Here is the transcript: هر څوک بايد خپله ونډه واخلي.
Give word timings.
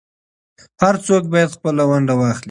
هر 0.81 0.95
څوک 1.05 1.23
بايد 1.31 1.49
خپله 1.55 1.83
ونډه 1.89 2.13
واخلي. 2.17 2.39